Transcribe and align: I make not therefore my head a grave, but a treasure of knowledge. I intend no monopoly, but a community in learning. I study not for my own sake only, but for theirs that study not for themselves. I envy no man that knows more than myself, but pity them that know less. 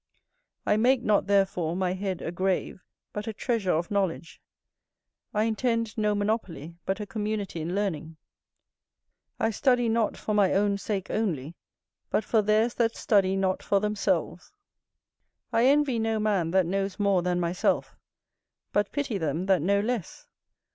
I 0.65 0.77
make 0.77 1.03
not 1.03 1.27
therefore 1.27 1.75
my 1.75 1.93
head 1.93 2.23
a 2.23 2.31
grave, 2.31 2.83
but 3.13 3.27
a 3.27 3.33
treasure 3.33 3.73
of 3.73 3.91
knowledge. 3.91 4.41
I 5.31 5.43
intend 5.43 5.95
no 5.95 6.15
monopoly, 6.15 6.75
but 6.87 6.99
a 6.99 7.05
community 7.05 7.61
in 7.61 7.75
learning. 7.75 8.17
I 9.39 9.51
study 9.51 9.87
not 9.89 10.17
for 10.17 10.33
my 10.33 10.53
own 10.55 10.79
sake 10.79 11.11
only, 11.11 11.53
but 12.09 12.23
for 12.23 12.41
theirs 12.41 12.73
that 12.73 12.95
study 12.95 13.35
not 13.35 13.61
for 13.61 13.79
themselves. 13.79 14.51
I 15.53 15.65
envy 15.67 15.99
no 15.99 16.17
man 16.17 16.49
that 16.49 16.65
knows 16.65 16.97
more 16.97 17.21
than 17.21 17.39
myself, 17.39 17.95
but 18.73 18.91
pity 18.91 19.19
them 19.19 19.45
that 19.45 19.61
know 19.61 19.81
less. 19.81 20.25